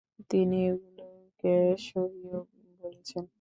[0.29, 1.53] তিনি এগুলোকে
[1.87, 2.31] সহিহ
[2.81, 3.23] বলেছেন।